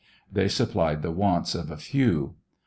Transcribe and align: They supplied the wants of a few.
They 0.33 0.47
supplied 0.47 1.03
the 1.03 1.11
wants 1.11 1.53
of 1.53 1.69
a 1.69 1.77
few. 1.77 2.33